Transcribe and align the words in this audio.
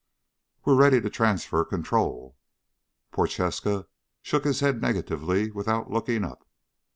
"We're 0.65 0.73
ready 0.73 0.99
to 0.99 1.11
transfer 1.11 1.63
control." 1.63 2.35
Prochaska 3.11 3.85
shook 4.23 4.45
his 4.45 4.61
head 4.61 4.81
negatively 4.81 5.51
without 5.51 5.91
looking 5.91 6.23
up. 6.23 6.47